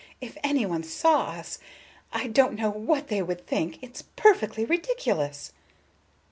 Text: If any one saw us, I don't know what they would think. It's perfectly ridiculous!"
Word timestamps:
If 0.19 0.35
any 0.43 0.65
one 0.65 0.81
saw 0.81 1.25
us, 1.27 1.59
I 2.11 2.25
don't 2.25 2.55
know 2.55 2.71
what 2.71 3.09
they 3.09 3.21
would 3.21 3.45
think. 3.45 3.77
It's 3.83 4.01
perfectly 4.15 4.65
ridiculous!" 4.65 5.53